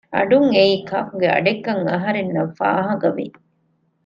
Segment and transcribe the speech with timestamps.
[0.15, 3.25] އަޑުން އެއީ ކާކުގެ އަޑެއްކަން އަހަރެންނަށް ފާހަގަވި